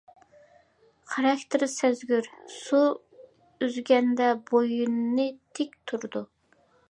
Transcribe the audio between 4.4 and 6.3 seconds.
بوينى تىك تۇرىدۇ.